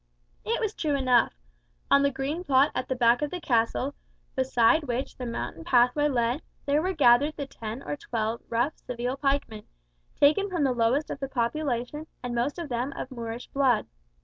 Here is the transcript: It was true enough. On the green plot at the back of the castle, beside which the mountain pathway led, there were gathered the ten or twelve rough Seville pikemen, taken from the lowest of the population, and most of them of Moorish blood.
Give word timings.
It 0.43 0.59
was 0.59 0.73
true 0.73 0.95
enough. 0.95 1.31
On 1.91 2.01
the 2.01 2.09
green 2.09 2.43
plot 2.43 2.71
at 2.73 2.87
the 2.89 2.95
back 2.95 3.21
of 3.21 3.29
the 3.29 3.39
castle, 3.39 3.93
beside 4.35 4.85
which 4.85 5.15
the 5.15 5.27
mountain 5.27 5.63
pathway 5.63 6.07
led, 6.07 6.41
there 6.65 6.81
were 6.81 6.91
gathered 6.93 7.35
the 7.37 7.45
ten 7.45 7.83
or 7.83 7.95
twelve 7.95 8.41
rough 8.49 8.73
Seville 8.79 9.17
pikemen, 9.17 9.67
taken 10.19 10.49
from 10.49 10.63
the 10.63 10.73
lowest 10.73 11.11
of 11.11 11.19
the 11.19 11.29
population, 11.29 12.07
and 12.23 12.33
most 12.33 12.57
of 12.57 12.67
them 12.67 12.93
of 12.93 13.11
Moorish 13.11 13.45
blood. 13.49 13.85